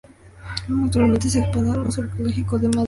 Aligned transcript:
Actualmente 0.83 1.29
se 1.29 1.41
expone 1.41 1.69
en 1.69 1.75
el 1.75 1.81
museo 1.81 2.05
arqueológico 2.05 2.57
de 2.57 2.69
Madrid. 2.69 2.79